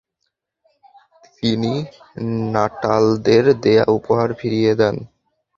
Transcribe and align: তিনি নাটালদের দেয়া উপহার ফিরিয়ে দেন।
তিনি 1.37 1.73
নাটালদের 2.53 3.45
দেয়া 3.63 3.85
উপহার 3.97 4.29
ফিরিয়ে 4.33 4.71
দেন। 4.75 4.95